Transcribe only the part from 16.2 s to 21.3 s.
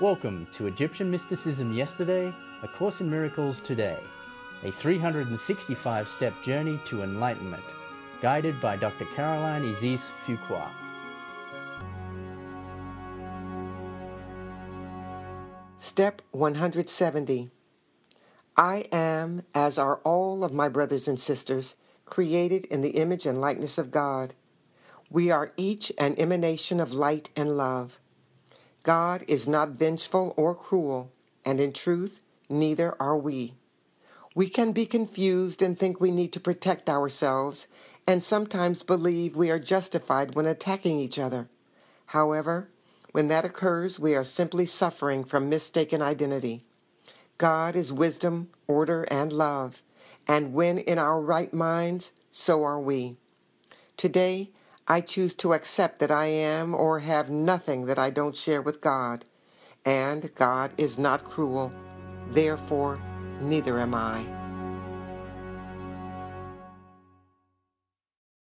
170 I am, as are all of my brothers and